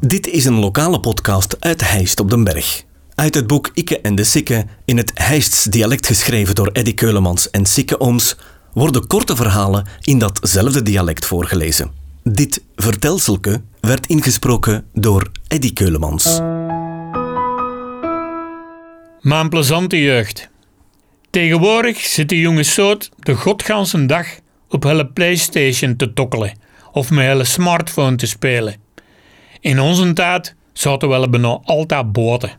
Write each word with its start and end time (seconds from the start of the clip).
Dit 0.00 0.26
is 0.26 0.44
een 0.44 0.58
lokale 0.58 1.00
podcast 1.00 1.56
uit 1.60 1.90
Heist 1.90 2.20
op 2.20 2.30
den 2.30 2.44
Berg. 2.44 2.84
Uit 3.14 3.34
het 3.34 3.46
boek 3.46 3.70
Ikke 3.74 4.00
en 4.00 4.14
de 4.14 4.24
Sikke, 4.24 4.66
in 4.84 4.96
het 4.96 5.10
Heists 5.14 5.64
dialect 5.64 6.06
geschreven 6.06 6.54
door 6.54 6.70
Eddy 6.72 6.94
Keulemans 6.94 7.50
en 7.50 7.66
Sikke 7.66 8.00
Ooms, 8.00 8.36
worden 8.72 9.06
korte 9.06 9.36
verhalen 9.36 9.86
in 10.02 10.18
datzelfde 10.18 10.82
dialect 10.82 11.26
voorgelezen. 11.26 11.90
Dit 12.22 12.62
vertelselke 12.76 13.62
werd 13.80 14.06
ingesproken 14.06 14.86
door 14.92 15.30
Eddy 15.48 15.72
Keulemans. 15.72 16.40
Mijn 19.20 19.48
plezante 19.48 20.02
jeugd. 20.02 20.48
Tegenwoordig 21.30 21.98
zit 21.98 22.28
de 22.28 22.40
jonge 22.40 22.62
soort 22.62 23.10
de 23.18 23.34
godganse 23.34 24.06
dag 24.06 24.26
op 24.68 24.82
hele 24.82 25.06
Playstation 25.06 25.96
te 25.96 26.12
tokkelen 26.12 26.58
of 26.92 27.10
met 27.10 27.24
hele 27.24 27.44
smartphone 27.44 28.16
te 28.16 28.26
spelen. 28.26 28.87
In 29.60 29.80
onze 29.80 30.12
tijd 30.12 30.54
zaten 30.72 31.08
we 31.20 31.28
bijna 31.28 31.60
altijd 31.64 32.12
boten. 32.12 32.50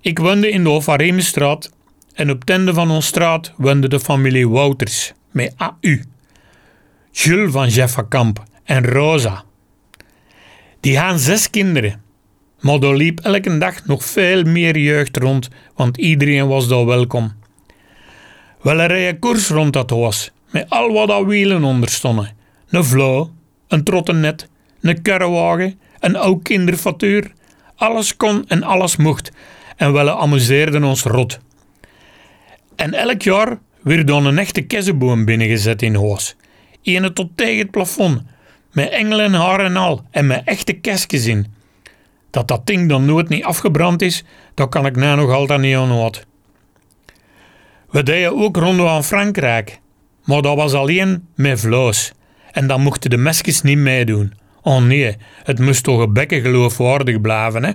Ik 0.00 0.18
woonde 0.18 0.50
in 0.50 0.62
de 0.62 0.70
Ovaremestraat 0.70 1.70
en 2.14 2.30
op 2.30 2.44
tende 2.44 2.74
van 2.74 2.90
onze 2.90 3.06
straat 3.06 3.52
woonde 3.56 3.88
de 3.88 4.00
familie 4.00 4.48
Wouters 4.48 5.12
met 5.30 5.54
AU. 5.56 6.02
Jules 7.10 7.52
van 7.52 7.68
Jeffakamp 7.68 8.42
en 8.64 8.84
Rosa. 8.84 9.44
Die 10.80 10.98
hadden 10.98 11.18
zes 11.18 11.50
kinderen, 11.50 12.02
maar 12.60 12.78
er 12.78 12.96
liep 12.96 13.20
elke 13.20 13.58
dag 13.58 13.86
nog 13.86 14.04
veel 14.04 14.44
meer 14.44 14.78
jeugd 14.78 15.16
rond, 15.16 15.48
want 15.74 15.96
iedereen 15.96 16.48
was 16.48 16.68
daar 16.68 16.86
welkom. 16.86 17.32
Wel 18.62 18.80
een 18.80 19.18
koers 19.18 19.48
rond 19.48 19.72
dat 19.72 19.90
huis, 19.90 20.32
met 20.50 20.70
al 20.70 20.92
wat 20.92 21.08
dat 21.08 21.24
wielen 21.24 21.64
onder 21.64 21.88
stonden. 21.88 22.36
Een 22.68 22.84
vlo, 22.84 23.30
een 23.68 23.84
trottenet, 23.84 24.48
een 24.80 25.02
karrewagen, 25.02 25.80
een 26.00 26.16
oud 26.16 26.42
kinderfatuur. 26.42 27.32
Alles 27.76 28.16
kon 28.16 28.44
en 28.48 28.62
alles 28.62 28.96
mocht 28.96 29.30
en 29.78 29.92
we 29.92 30.16
amuseerden 30.16 30.84
ons 30.84 31.02
rot. 31.02 31.38
En 32.76 32.94
elk 32.94 33.22
jaar 33.22 33.58
werd 33.82 34.06
dan 34.06 34.26
een 34.26 34.38
echte 34.38 34.60
kersenboom 34.60 35.24
binnengezet 35.24 35.82
in 35.82 35.94
huis. 35.94 36.36
Ene 36.82 37.12
tot 37.12 37.28
tegen 37.34 37.58
het 37.58 37.70
plafond, 37.70 38.22
met 38.72 38.90
engelen 38.90 39.32
haar 39.32 39.60
en 39.60 39.76
al 39.76 40.04
en 40.10 40.26
met 40.26 40.42
echte 40.44 40.72
kerstjes 40.72 41.26
in. 41.26 41.46
Dat 42.30 42.48
dat 42.48 42.66
ding 42.66 42.88
dan 42.88 43.04
nooit 43.04 43.28
niet 43.28 43.44
afgebrand 43.44 44.02
is, 44.02 44.24
dat 44.54 44.68
kan 44.68 44.86
ik 44.86 44.96
nou 44.96 45.16
nog 45.16 45.30
altijd 45.30 45.60
niet 45.60 45.76
aan 45.76 46.12
We 47.90 48.02
deden 48.02 48.36
ook 48.36 48.56
rondo 48.56 48.86
aan 48.86 49.04
Frankrijk, 49.04 49.80
maar 50.24 50.42
dat 50.42 50.56
was 50.56 50.72
alleen 50.72 51.28
met 51.34 51.60
vloos. 51.60 52.12
En 52.50 52.66
dan 52.66 52.80
mochten 52.80 53.10
de 53.10 53.16
mesjes 53.16 53.62
niet 53.62 53.78
meedoen. 53.78 54.32
Oh 54.68 54.82
nee, 54.82 55.16
het 55.42 55.58
moest 55.58 55.84
toch 55.84 56.00
een 56.00 56.12
bekken 56.12 56.40
geloofwaardig 56.40 57.20
blijven, 57.20 57.64
hè? 57.64 57.72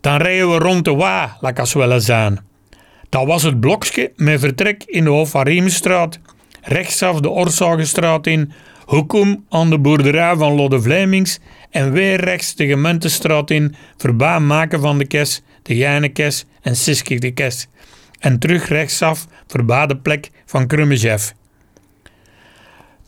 Dan 0.00 0.16
rijden 0.16 0.50
we 0.50 0.58
rond 0.58 0.84
de 0.84 0.94
Wa, 0.94 1.36
laat 1.40 1.58
als 1.58 1.72
wel 1.72 2.00
zijn. 2.00 2.40
Dat 3.08 3.26
was 3.26 3.42
het 3.42 3.60
blokje 3.60 4.12
met 4.16 4.40
vertrek 4.40 4.82
in 4.86 5.04
de 5.04 5.10
Hofariemstraat, 5.10 6.18
rechtsaf 6.62 7.20
de 7.20 7.28
Orsagenstraat 7.28 8.26
in, 8.26 8.52
Hoekom 8.84 9.44
aan 9.48 9.70
de 9.70 9.78
boerderij 9.78 10.36
van 10.36 10.52
Lodde 10.52 10.82
Vlemings 10.82 11.38
en 11.70 11.92
weer 11.92 12.20
rechts 12.20 12.54
de 12.54 12.66
Gemeentestraat 12.66 13.50
in, 13.50 13.74
verbaan 13.96 14.46
maken 14.46 14.80
van 14.80 14.98
de 14.98 15.06
Kes, 15.06 15.42
de 15.62 15.74
Gijnekes 15.74 16.44
en 16.60 16.76
Siskig 16.76 17.18
de 17.18 17.30
Kes. 17.30 17.68
En 18.18 18.38
terug 18.38 18.68
rechtsaf 18.68 19.26
voorbij 19.46 19.86
de 19.86 19.96
plek 19.96 20.30
van 20.46 20.66
Krummejeff. 20.66 21.34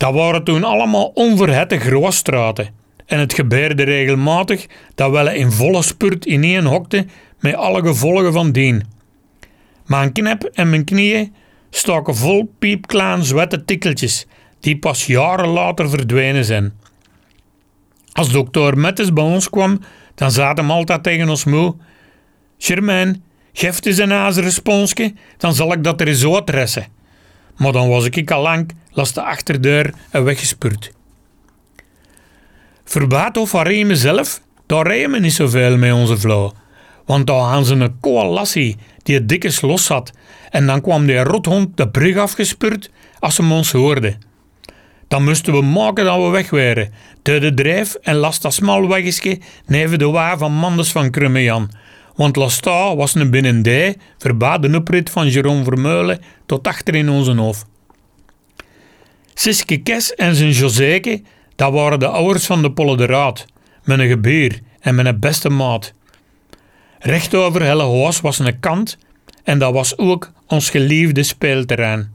Dat 0.05 0.15
waren 0.15 0.45
toen 0.45 0.65
allemaal 0.65 1.11
onverhette 1.15 1.79
grootstraten. 1.79 2.69
En 3.07 3.19
het 3.19 3.35
gebeurde 3.35 3.83
regelmatig 3.83 4.67
dat 4.95 5.11
we 5.11 5.37
in 5.37 5.51
volle 5.51 5.83
spurt 5.83 6.25
ineen 6.25 6.65
hokten 6.65 7.11
met 7.41 7.55
alle 7.55 7.83
gevolgen 7.83 8.33
van 8.33 8.53
dien. 8.53 8.83
Mijn 9.87 10.13
knep 10.13 10.43
en 10.43 10.71
mijn 10.71 10.85
knieën 10.85 11.35
staken 11.71 12.17
vol 12.17 12.53
piepklaan 12.59 13.25
zwette 13.25 13.65
tikkeltjes 13.65 14.27
die 14.61 14.79
pas 14.79 15.07
jaren 15.07 15.49
later 15.49 15.91
verdwenen 15.91 16.45
zijn. 16.45 16.73
Als 18.13 18.31
dokter 18.31 18.79
Mettes 18.79 19.13
bij 19.13 19.25
ons 19.25 19.51
kwam, 19.51 19.81
dan 20.15 20.31
zaten 20.31 20.65
hem 20.65 20.73
altijd 20.73 21.03
tegen 21.03 21.29
ons 21.29 21.45
moe. 21.45 21.75
Germain, 22.59 23.25
geef 23.53 23.85
eens 23.85 23.99
een 23.99 24.13
ijzeren 24.13 24.53
sponsje, 24.53 25.13
dan 25.37 25.55
zal 25.55 25.73
ik 25.73 25.85
dat 25.85 26.01
er 26.01 26.09
eens 26.09 26.27
uitressen. 26.27 26.87
Maar 27.57 27.73
dan 27.73 27.89
was 27.89 28.05
ik 28.05 28.31
al 28.31 28.43
lang 28.43 28.71
las 28.91 29.13
de 29.13 29.23
achterdeur 29.23 29.95
en 30.11 30.25
weggespuurd. 30.25 30.93
Verbaat 32.85 33.37
of 33.37 33.55
Areme 33.55 33.97
zelf, 33.97 34.41
daar 34.67 34.85
we 34.85 35.19
niet 35.19 35.33
zoveel 35.33 35.77
met 35.77 35.93
onze 35.93 36.19
vrouw. 36.19 36.53
Want 37.05 37.27
daar 37.27 37.37
hadden 37.37 37.65
ze 37.67 37.75
een 37.75 38.01
coalassie 38.01 38.77
die 39.03 39.15
het 39.15 39.29
dikke 39.29 39.59
los 39.61 39.89
had. 39.89 40.13
En 40.51 40.67
dan 40.67 40.81
kwam 40.81 41.07
die 41.07 41.19
rothond 41.19 41.77
de 41.77 41.89
brug 41.89 42.17
afgespuurd 42.17 42.91
als 43.19 43.35
ze 43.35 43.43
ons 43.43 43.73
hoorde. 43.73 44.17
Dan 45.09 45.25
moesten 45.25 45.53
we 45.53 45.63
maken 45.63 46.05
dat 46.05 46.17
we 46.17 46.29
weg 46.29 46.51
waren. 46.51 46.93
De 47.23 47.53
drijf 47.55 47.95
en 47.95 48.15
last 48.15 48.43
dat 48.43 48.55
smal 48.55 48.89
weggesche 48.89 49.41
neven 49.67 49.99
de 49.99 50.07
waar 50.07 50.39
van 50.39 50.53
Mandes 50.53 50.93
van 50.93 51.11
Krummejan. 51.11 51.71
Want 52.15 52.37
Lasta 52.37 52.97
was 52.97 53.15
een 53.15 53.31
binnendij, 53.31 53.97
verbaat 54.19 54.63
de 54.63 54.77
oprit 54.77 55.11
van 55.11 55.29
Jerome 55.29 55.65
Vermeulen 55.65 56.21
tot 56.47 56.69
achter 56.69 56.95
in 56.95 57.09
onze 57.09 57.35
hoofd. 57.35 57.67
Siske 59.35 59.77
Kes 59.77 60.15
en 60.15 60.35
zijn 60.35 60.51
Joséke, 60.51 61.23
dat 61.57 61.73
waren 61.73 61.99
de 61.99 62.07
ouders 62.07 62.47
van 62.47 62.63
de 62.63 62.73
Polleraad, 62.73 63.47
mijn 63.85 64.09
gebeer 64.09 64.61
en 64.81 64.95
mijn 64.95 65.21
beste 65.21 65.49
maat. 65.49 65.93
Recht 66.99 67.35
over 67.35 67.63
Helle 67.63 67.83
Hoas 67.83 68.21
was 68.21 68.39
een 68.39 68.61
kant 68.61 68.99
en 69.43 69.59
dat 69.59 69.73
was 69.73 69.99
ook 69.99 70.31
ons 70.47 70.71
geliefde 70.71 71.23
speelterrein. 71.23 72.13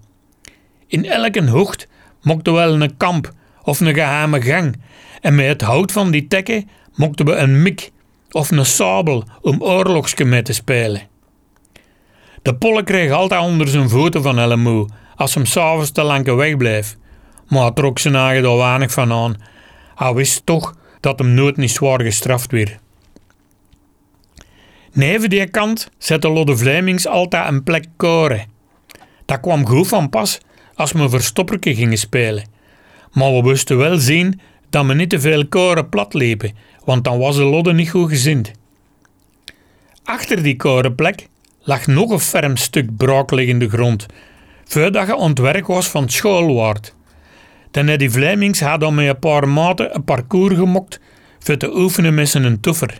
In 0.88 1.06
elke 1.06 1.50
hoogte 1.50 1.86
mochten 2.22 2.54
we 2.54 2.60
wel 2.60 2.82
een 2.82 2.98
kamp 2.98 3.34
of 3.64 3.80
een 3.80 3.94
geheime 3.94 4.42
gang 4.42 4.82
en 5.22 5.36
met 5.36 5.48
het 5.48 5.62
hout 5.62 5.92
van 5.92 6.12
die 6.12 6.28
tekken 6.28 6.70
mochten 6.96 7.26
we 7.26 7.36
een 7.36 7.62
mik 7.62 7.92
of 8.32 8.52
een 8.52 8.66
sabel 8.66 9.24
om 9.42 9.64
oorlogsje 9.64 10.26
mee 10.26 10.42
te 10.42 10.54
spelen. 10.54 11.08
De 12.42 12.56
polle 12.56 12.84
kreeg 12.84 13.12
altijd 13.12 13.42
onder 13.42 13.68
zijn 13.68 13.90
voeten 13.90 14.24
van 14.24 14.38
Hellemoe 14.38 14.88
als 15.16 15.34
hem 15.34 15.46
s'avonds 15.46 15.92
te 15.92 16.04
lang 16.04 16.26
wegbleef 16.36 16.98
maar 17.50 17.62
hij 17.62 17.72
trok 17.72 18.00
zijn 18.00 18.16
eigen 18.16 18.50
er 18.50 18.58
weinig 18.58 18.92
van 18.92 19.12
aan. 19.12 19.36
Hij 19.96 20.14
wist 20.14 20.46
toch 20.46 20.76
dat 21.00 21.20
hem 21.20 21.34
nooit 21.34 21.58
niet 21.58 21.72
zwaar 21.72 22.02
gestraft 22.02 22.52
werd. 22.52 22.78
Neven 24.92 25.30
die 25.30 25.50
kant 25.50 25.90
zette 25.98 26.30
Lodde 26.30 26.58
Vlemings 26.58 27.08
altijd 27.08 27.48
een 27.48 27.64
plek 27.64 27.86
koren. 27.98 28.46
Dat 29.26 29.40
kwam 29.40 29.68
goed 29.68 29.88
van 29.88 30.10
pas 30.10 30.40
als 30.76 30.92
we 30.92 31.10
verstopperke 31.10 31.76
gingen 31.76 31.98
spelen. 31.98 32.44
Maar 33.12 33.32
we 33.34 33.42
moesten 33.42 33.78
wel 33.78 33.98
zien 33.98 34.42
dat 34.70 34.86
we 34.86 34.94
niet 34.94 35.10
te 35.10 35.20
veel 35.20 35.48
koren 35.48 35.90
plat 35.90 36.14
liepen, 36.14 36.56
want 36.84 37.04
dan 37.04 37.18
was 37.18 37.36
de 37.36 37.44
Lodde 37.44 37.74
niet 37.74 37.90
goed 37.90 38.10
gezind. 38.10 38.52
Achter 40.04 40.44
die 40.44 40.56
korenplek 40.56 41.28
lag 41.62 41.88
nog 41.88 42.10
een 42.12 42.20
ferm 42.20 42.58
stuk 42.58 42.98
braakliggende 42.98 43.70
grond, 43.70 44.06
voordat 44.66 45.08
je 45.08 45.16
ontwerp 45.16 45.66
was 45.66 45.88
van 45.88 46.10
schoolwaard. 46.10 46.94
Dan 47.72 47.98
die 47.98 48.12
Vlemings 48.12 48.60
hadden 48.60 48.96
met 48.96 49.08
een 49.08 49.20
paar 49.20 49.48
maten 49.48 49.96
een 49.96 50.04
parcours 50.04 50.56
gemokt 50.56 51.00
voor 51.40 51.58
te 51.58 51.76
oefenen 51.76 52.14
met 52.14 52.30
zijn 52.30 52.60
toefer. 52.60 52.98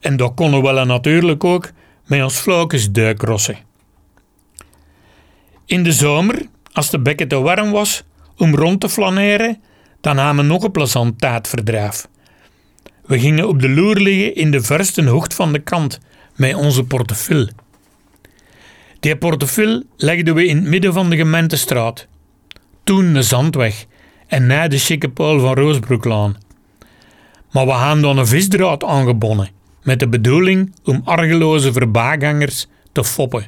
En 0.00 0.16
dat 0.16 0.34
konden 0.34 0.62
we 0.62 0.84
natuurlijk 0.84 1.44
ook 1.44 1.70
met 2.06 2.22
ons 2.22 2.40
vlokjes 2.40 2.90
duikrossen. 2.90 3.58
In 5.66 5.82
de 5.82 5.92
zomer, 5.92 6.42
als 6.72 6.90
de 6.90 6.98
bekken 6.98 7.28
te 7.28 7.40
warm 7.40 7.70
was 7.70 8.04
om 8.36 8.54
rond 8.54 8.80
te 8.80 8.88
flaneren, 8.88 9.62
dan 10.00 10.16
hadden 10.16 10.36
we 10.36 10.42
nog 10.42 10.62
een 10.62 10.70
plezant 10.70 11.18
tijdverdrijf. 11.18 12.06
We 13.08 13.18
gingen 13.18 13.48
op 13.48 13.60
de 13.60 13.68
loer 13.68 13.96
liggen 13.96 14.34
in 14.34 14.50
de 14.50 14.60
verste 14.60 15.04
hoogte 15.04 15.36
van 15.36 15.52
de 15.52 15.58
kant 15.58 16.00
met 16.36 16.54
onze 16.54 16.84
portefeuille. 16.84 17.50
Die 19.00 19.16
portefeuille 19.16 19.86
legden 19.96 20.34
we 20.34 20.46
in 20.46 20.56
het 20.56 20.64
midden 20.64 20.92
van 20.92 21.10
de 21.10 21.16
gemeentestraat 21.16 22.06
toen 22.84 23.12
de 23.12 23.22
Zandweg 23.22 23.86
en 24.26 24.46
na 24.46 24.68
de 24.68 24.78
Schikkepool 24.78 25.40
van 25.40 25.54
Roosbroeklaan. 25.54 26.36
Maar 27.50 27.66
we 27.66 27.72
hadden 27.72 28.02
dan 28.02 28.18
een 28.18 28.26
visdraad 28.26 28.84
aangebonden, 28.84 29.48
met 29.82 30.00
de 30.00 30.08
bedoeling 30.08 30.74
om 30.84 31.02
argeloze 31.04 31.72
verbagangers 31.72 32.66
te 32.92 33.04
foppen. 33.04 33.46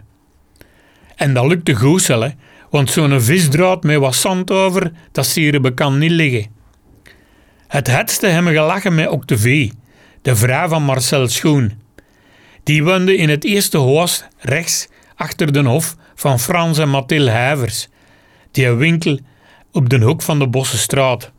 En 1.17 1.35
dat 1.35 1.47
lukte 1.47 1.75
goed, 1.75 2.07
hè, 2.07 2.29
want 2.71 2.91
zo'n 2.91 3.21
visdraad 3.21 3.83
met 3.83 3.99
wat 3.99 4.15
zand 4.15 4.51
over, 4.51 4.93
dat 5.13 5.27
sieren 5.27 5.63
bekend 5.63 5.99
niet 5.99 6.11
liggen. 6.11 6.59
Het 7.71 7.87
hetste 7.87 8.27
hebben 8.27 8.53
gelachen 8.53 8.95
met 8.95 9.09
Octavie, 9.09 9.73
de 10.23 10.37
vrouw 10.37 10.69
van 10.69 10.83
Marcel 10.83 11.29
Schoen. 11.29 11.73
Die 12.63 12.85
woonde 12.85 13.17
in 13.17 13.29
het 13.29 13.45
eerste 13.45 13.79
huis 13.79 14.25
rechts 14.39 14.89
achter 15.15 15.53
de 15.53 15.63
hof 15.63 15.97
van 16.15 16.41
Frans 16.41 16.79
en 16.79 16.89
Mathilde 16.89 17.31
Huivers, 17.31 17.89
die 18.51 18.71
winkel 18.71 19.19
op 19.73 19.89
de 19.89 20.01
hoek 20.01 20.23
van 20.23 20.39
de 20.39 20.49
Bossenstraat. 20.49 21.33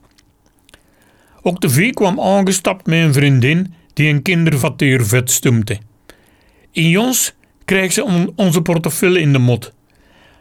Vie 1.44 1.94
kwam 1.94 2.20
aangestapt 2.20 2.86
met 2.86 3.00
een 3.00 3.14
vriendin 3.14 3.74
die 3.94 4.14
een 4.14 4.22
kinderfatuur 4.22 5.06
vet 5.06 5.32
stoemte. 5.32 5.78
In 6.72 6.90
Jons 6.90 7.34
kreeg 7.66 7.92
ze 7.92 8.32
onze 8.36 8.62
portefeuille 8.62 9.20
in 9.20 9.34
de 9.34 9.40
mot. 9.40 9.74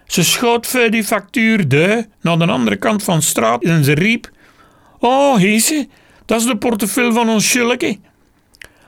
Ze 0.06 0.24
schoot 0.24 0.66
voor 0.66 0.90
die 0.90 1.04
factuur 1.04 1.68
de 1.68 2.06
naar 2.20 2.38
de 2.38 2.46
andere 2.46 2.76
kant 2.76 3.02
van 3.02 3.18
de 3.18 3.24
straat 3.24 3.64
en 3.64 3.84
ze 3.84 3.92
riep: 3.92 4.30
Oh, 5.00 5.36
Hiese, 5.36 5.88
dat 6.24 6.40
is 6.40 6.46
de 6.46 6.56
portefeuille 6.56 7.12
van 7.12 7.28
ons 7.28 7.50
schulke. 7.50 7.98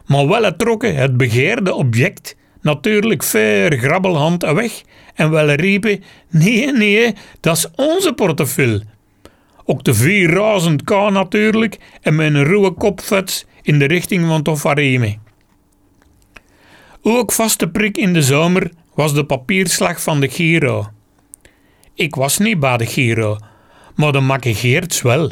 Maar 0.07 0.29
wel 0.29 0.57
trokken 0.57 0.95
het 0.95 1.17
begeerde 1.17 1.75
object 1.75 2.37
natuurlijk 2.61 3.23
ver 3.23 3.79
grabbelhand 3.79 4.43
weg 4.43 4.83
en 5.15 5.31
wel 5.31 5.51
riepen: 5.51 6.05
Nee, 6.29 6.73
nee, 6.73 7.15
dat 7.41 7.57
is 7.57 7.67
onze 7.77 8.13
portefeuille. 8.13 8.83
Ook 9.65 9.85
de 9.85 9.95
vier 9.95 10.31
razend 10.31 10.85
ka 10.85 11.09
natuurlijk 11.09 11.79
en 12.01 12.19
een 12.19 12.45
ruwe 12.45 12.71
kopfets 12.71 13.47
in 13.63 13.79
de 13.79 13.85
richting 13.85 14.27
van 14.27 14.43
Tofareme. 14.43 15.19
Ook 17.03 17.33
vaste 17.33 17.69
prik 17.69 17.97
in 17.97 18.13
de 18.13 18.23
zomer 18.23 18.71
was 18.95 19.15
de 19.15 19.25
papierslag 19.25 20.03
van 20.03 20.21
de 20.21 20.29
Giro. 20.29 20.87
Ik 21.95 22.15
was 22.15 22.39
niet 22.39 22.61
bij 22.61 22.77
de 22.77 22.87
Giro, 22.87 23.37
maar 23.95 24.13
de 24.13 24.21
makke 24.21 24.55
Geerts 24.55 25.03
wel. 25.03 25.31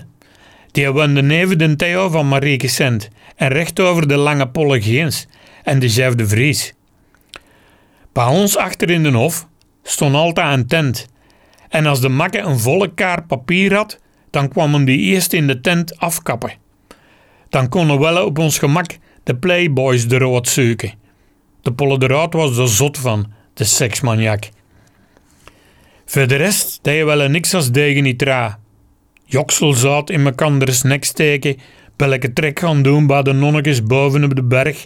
Die 0.72 0.90
woonde 0.90 1.22
neven 1.22 1.58
de 1.58 1.76
Theo 1.76 2.08
van 2.08 2.28
Marieke 2.28 2.69
Sent 2.69 3.08
en 3.37 3.49
recht 3.49 3.81
over 3.81 4.08
de 4.08 4.17
lange 4.17 4.49
Polle 4.49 4.82
Geens 4.82 5.26
en 5.64 5.78
de 5.78 5.88
Chef 5.88 6.14
de 6.14 6.26
Vries. 6.26 6.75
Bij 8.12 8.26
ons 8.26 8.56
achter 8.56 8.90
in 8.90 9.02
de 9.02 9.11
hof 9.11 9.46
stond 9.82 10.14
altijd 10.14 10.58
een 10.58 10.67
tent. 10.67 11.06
En 11.69 11.87
als 11.87 12.00
de 12.00 12.08
makke 12.08 12.38
een 12.38 12.58
volle 12.58 12.94
kaart 12.94 13.26
papier 13.26 13.75
had, 13.75 13.99
dan 14.31 14.49
kwam 14.49 14.72
hem 14.72 14.84
die 14.84 14.99
eerst 14.99 15.32
in 15.32 15.46
de 15.46 15.61
tent 15.61 15.99
afkappen. 15.99 16.52
Dan 17.49 17.69
konden 17.69 17.96
we 17.99 18.02
wel 18.02 18.25
op 18.25 18.38
ons 18.38 18.58
gemak 18.58 18.99
de 19.22 19.37
playboys 19.37 20.06
eruit 20.08 20.49
zoeken. 20.49 20.93
De 21.62 21.72
Polle 21.72 21.99
de 21.99 22.26
was 22.31 22.58
er 22.58 22.69
zot 22.69 22.99
van, 22.99 23.32
de 23.55 23.64
seksmaniak. 23.64 24.49
Voor 26.05 26.26
de 26.26 26.37
rest 26.37 26.78
deed 26.82 26.96
je 26.96 27.05
wel 27.05 27.28
niks 27.28 27.55
als 27.55 27.70
degen 27.70 28.02
niet 28.02 28.22
ra. 28.22 28.60
Jokselzout 29.31 30.11
in 30.11 30.23
mekanders 30.23 30.82
nek 30.82 31.05
steken, 31.05 31.56
welke 31.97 32.32
trek 32.32 32.59
gaan 32.59 32.82
doen 32.82 33.06
bij 33.06 33.23
de 33.23 33.32
nonnetjes 33.32 33.82
boven 33.82 34.25
op 34.25 34.35
de 34.35 34.43
berg, 34.43 34.85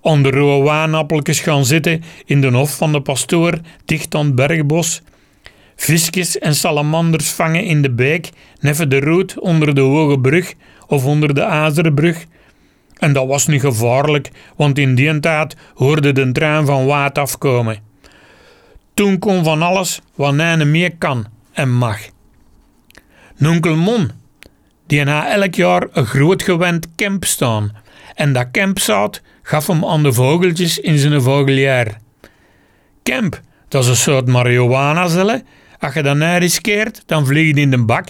onder 0.00 0.34
rode 0.34 0.64
waanappeltjes 0.64 1.40
gaan 1.40 1.64
zitten 1.64 2.02
in 2.24 2.40
de 2.40 2.50
hof 2.50 2.76
van 2.76 2.92
de 2.92 3.00
pastoor, 3.00 3.58
dicht 3.84 4.14
aan 4.14 4.26
het 4.26 4.34
bergbos, 4.34 5.02
visjes 5.76 6.38
en 6.38 6.54
salamanders 6.54 7.30
vangen 7.30 7.64
in 7.64 7.82
de 7.82 7.90
beek, 7.90 8.30
neffen 8.60 8.88
de 8.88 9.00
roet 9.00 9.38
onder 9.38 9.74
de 9.74 9.80
hoge 9.80 10.20
brug 10.20 10.54
of 10.86 11.04
onder 11.04 11.34
de 11.34 11.44
azerenbrug. 11.44 12.24
En 12.98 13.12
dat 13.12 13.26
was 13.26 13.46
niet 13.46 13.60
gevaarlijk, 13.60 14.30
want 14.56 14.78
in 14.78 14.94
die 14.94 15.20
tijd 15.20 15.56
hoorde 15.74 16.12
de 16.12 16.32
trein 16.32 16.66
van 16.66 16.86
water 16.86 17.22
afkomen. 17.22 17.78
Toen 18.94 19.18
kon 19.18 19.44
van 19.44 19.62
alles 19.62 20.00
wat 20.14 20.34
Nijne 20.34 20.64
meer 20.64 20.96
kan 20.96 21.26
en 21.52 21.72
mag. 21.72 22.13
Nonkel 23.36 23.76
Mon, 23.76 24.10
die 24.86 25.04
na 25.04 25.30
elk 25.30 25.54
jaar 25.54 25.86
een 25.92 26.06
groot 26.06 26.42
gewend 26.42 26.94
camp 26.96 27.24
staan, 27.24 27.72
en 28.14 28.32
dat 28.32 28.50
campzout 28.50 29.22
gaf 29.42 29.66
hem 29.66 29.84
aan 29.84 30.02
de 30.02 30.12
vogeltjes 30.12 30.78
in 30.78 30.98
zijn 30.98 31.22
vogeljaar. 31.22 32.00
Camp, 33.02 33.40
dat 33.68 33.82
is 33.82 33.88
een 33.88 33.96
soort 33.96 34.26
marihuana-cellen. 34.26 35.46
Als 35.78 35.94
je 35.94 36.02
dat 36.02 36.16
niet 36.16 36.38
riskeert, 36.38 37.02
dan 37.06 37.26
vlieg 37.26 37.54
je 37.54 37.60
in 37.60 37.70
de 37.70 37.84
bak. 37.84 38.08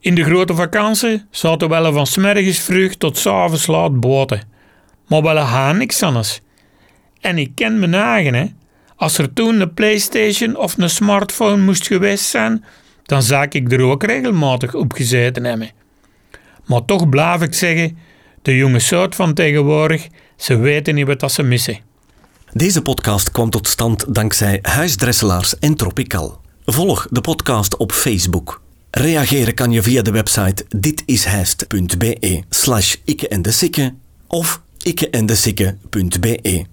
In 0.00 0.14
de 0.14 0.24
grote 0.24 0.54
vakantie 0.54 1.24
zaten 1.30 1.68
we 1.68 1.92
van 1.92 2.06
smergens 2.06 2.58
vroeg 2.58 2.94
tot 2.94 3.18
s'avonds 3.18 3.66
laat 3.66 4.00
boten. 4.00 4.42
Maar 5.06 5.22
wel 5.22 5.38
een 5.38 5.76
niks 5.76 6.02
anders. 6.02 6.40
En 7.20 7.38
ik 7.38 7.50
ken 7.54 7.78
mijn 7.78 7.94
eigen. 7.94 8.58
Als 8.96 9.18
er 9.18 9.32
toen 9.32 9.60
een 9.60 9.74
Playstation 9.74 10.56
of 10.56 10.78
een 10.78 10.90
smartphone 10.90 11.62
moest 11.62 11.86
geweest 11.86 12.24
zijn, 12.24 12.64
dan 13.06 13.22
zou 13.22 13.46
ik 13.50 13.72
er 13.72 13.80
ook 13.80 14.02
regelmatig 14.02 14.74
op 14.74 14.92
gezeten 14.92 15.44
hebben. 15.44 15.70
Maar 16.64 16.84
toch 16.84 17.08
blijf 17.08 17.42
ik 17.42 17.54
zeggen, 17.54 17.98
de 18.42 18.56
jonge 18.56 18.78
soort 18.78 19.14
van 19.14 19.34
tegenwoordig, 19.34 20.06
ze 20.36 20.56
weten 20.56 20.94
niet 20.94 21.06
wat 21.06 21.32
ze 21.32 21.42
missen. 21.42 21.78
Deze 22.52 22.82
podcast 22.82 23.30
kwam 23.30 23.50
tot 23.50 23.68
stand 23.68 24.14
dankzij 24.14 24.58
Huisdresselaars 24.62 25.58
en 25.58 25.74
Tropical. 25.74 26.40
Volg 26.64 27.06
de 27.10 27.20
podcast 27.20 27.76
op 27.76 27.92
Facebook. 27.92 28.62
Reageren 28.90 29.54
kan 29.54 29.72
je 29.72 29.82
via 29.82 30.02
de 30.02 30.10
website 30.10 30.64
ditishijst.be 30.76 32.42
slash 32.48 32.94
ikke 33.04 33.28
en 33.28 33.42
de 33.42 33.92
of 34.26 34.60
ikkeendesikke.be. 34.82 36.64